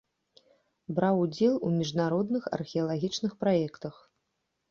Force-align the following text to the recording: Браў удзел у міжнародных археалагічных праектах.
Браў 0.99 1.15
удзел 1.25 1.53
у 1.67 1.69
міжнародных 1.75 2.43
археалагічных 2.59 3.31
праектах. 3.43 3.95